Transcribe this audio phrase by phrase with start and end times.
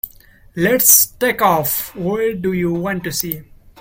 [0.55, 1.95] Let's take off.
[1.95, 3.43] Where do you want to see?